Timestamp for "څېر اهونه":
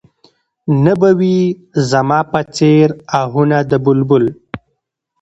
2.55-3.57